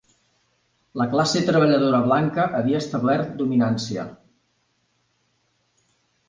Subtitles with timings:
[1.01, 4.07] La classe treballadora blanca havia establert dominància.